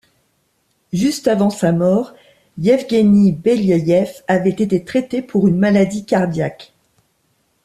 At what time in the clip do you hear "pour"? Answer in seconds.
5.21-5.47